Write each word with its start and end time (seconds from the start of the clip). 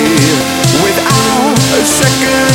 without 0.86 1.51
a 1.79 1.81
second. 2.00 2.47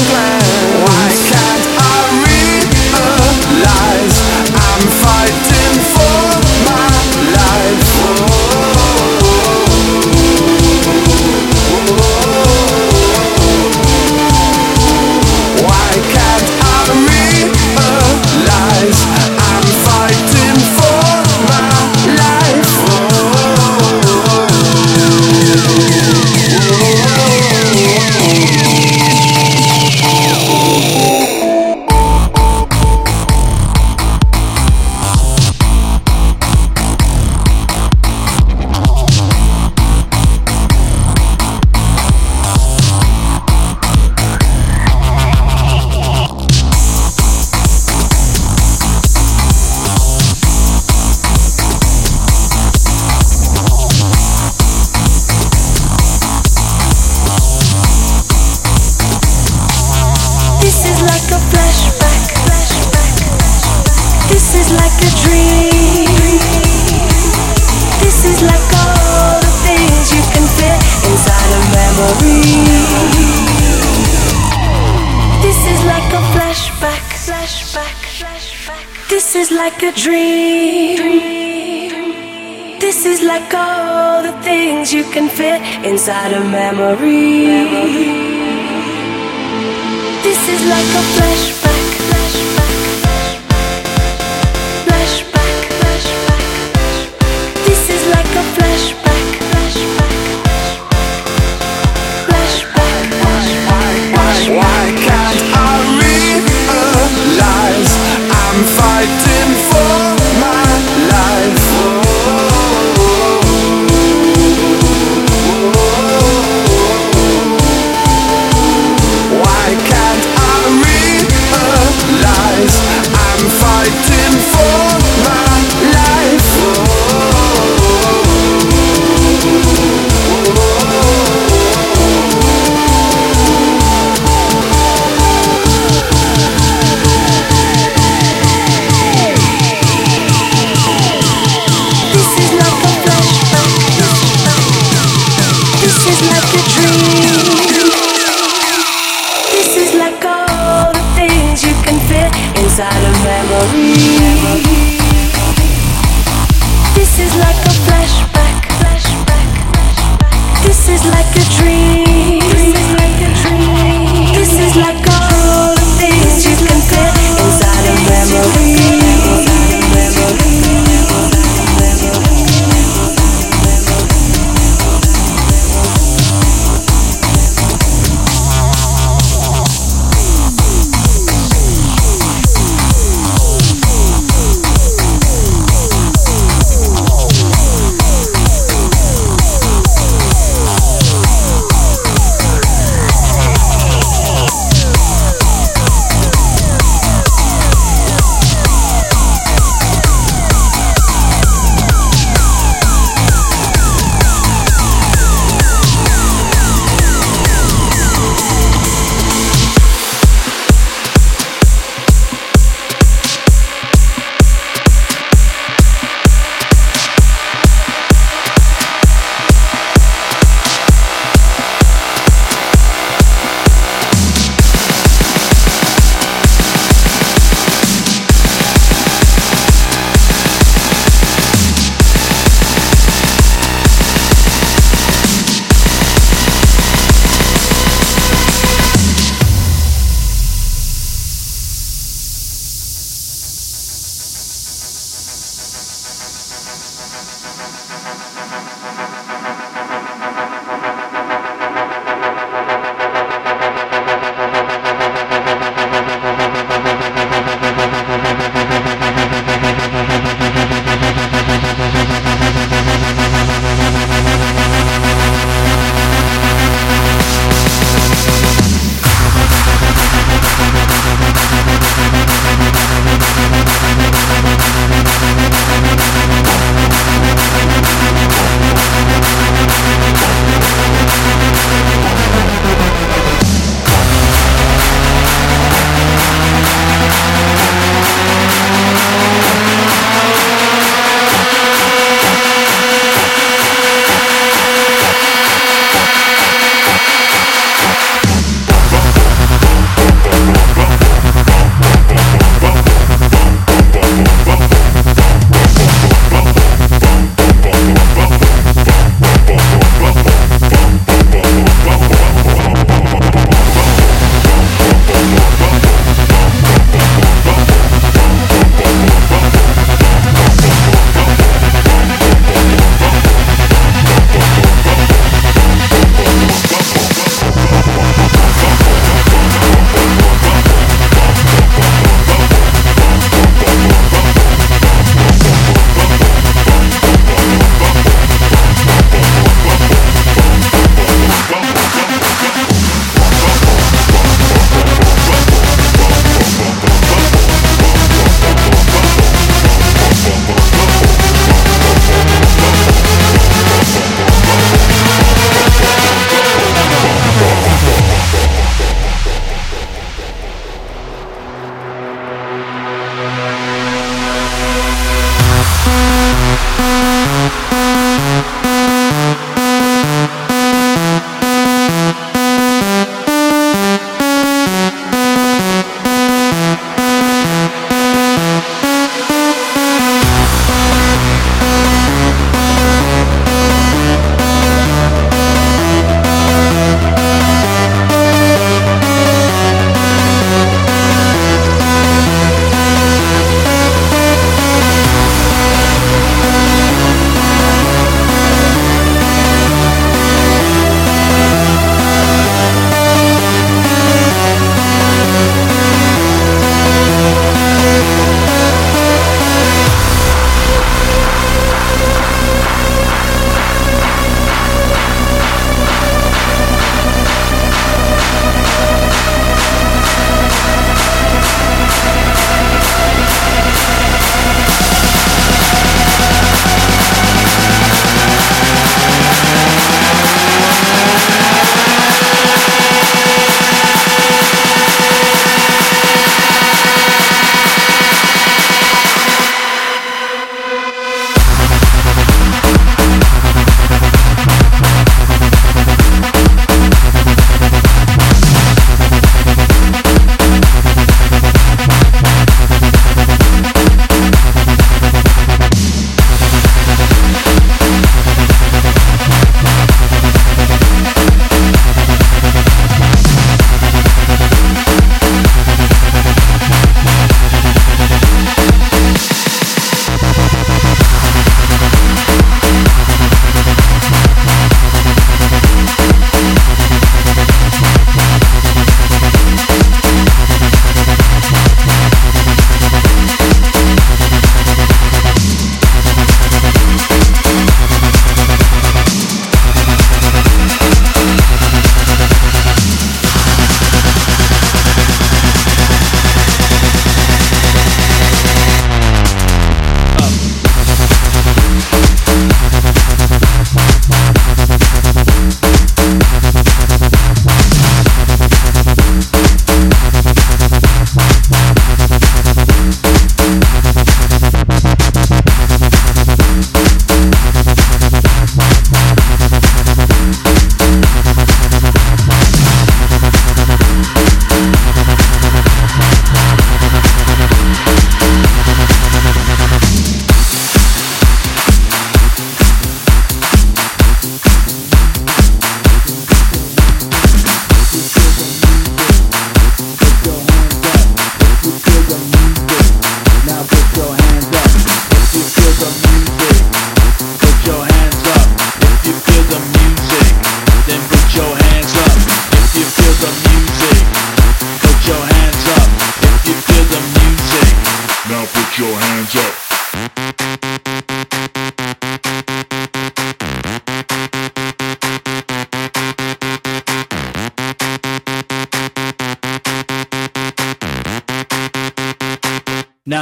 memory 86.83 87.12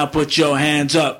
now, 0.01 0.07
put 0.07 0.39
your 0.39 0.57
hands 0.57 0.97
up. 0.97 1.20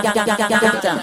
Doctor. 0.00 1.02